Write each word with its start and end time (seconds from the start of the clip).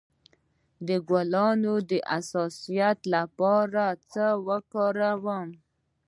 د 0.87 0.89
ګلانو 1.09 1.75
د 1.89 1.91
حساسیت 2.13 2.99
لپاره 3.15 3.83
باید 3.87 3.99
څه 4.11 4.25
وکاروم؟ 4.47 5.47